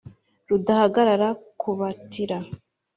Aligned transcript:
Rudahagarara 0.49 1.29
ku 1.59 1.69
batira 1.79 2.37